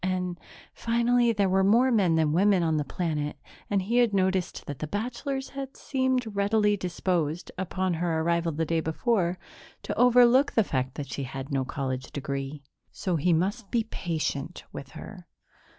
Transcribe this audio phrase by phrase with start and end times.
[0.03, 0.39] And,
[0.73, 3.37] finally, there were more men than women on the planet
[3.69, 8.65] and he had noticed that the bachelors had seemed readily disposed, upon her arrival the
[8.65, 9.37] day before,
[9.83, 12.63] to overlook the fact that she had no college degree.
[12.91, 15.27] So he must be patient with her.